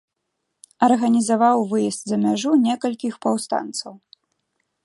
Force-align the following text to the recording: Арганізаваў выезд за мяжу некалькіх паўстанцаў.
Арганізаваў 0.87 1.57
выезд 1.73 2.01
за 2.13 2.17
мяжу 2.25 2.51
некалькіх 2.65 3.13
паўстанцаў. 3.27 3.93